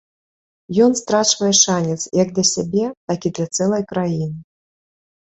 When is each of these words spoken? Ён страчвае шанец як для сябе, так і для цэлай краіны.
Ён 0.83 0.91
страчвае 0.99 1.49
шанец 1.59 1.97
як 2.21 2.31
для 2.37 2.45
сябе, 2.53 2.85
так 3.11 3.27
і 3.31 3.33
для 3.39 3.45
цэлай 3.59 3.83
краіны. 3.93 4.41